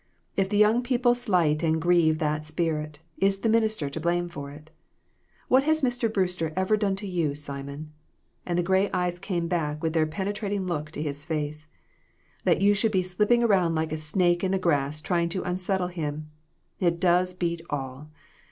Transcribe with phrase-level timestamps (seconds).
[0.35, 4.71] If young people slight and grieve that Spirit, is the minister to blame for it?
[5.47, 6.11] What has Mr.
[6.11, 7.93] Brewster ever done to you, Simon"
[8.43, 11.67] and the gray eyes came back with their penetrating look to his face
[12.45, 15.89] "that you should be slipping around like a snake in the grass trying to unsettle
[15.89, 16.31] him?
[16.79, 18.09] It does beat all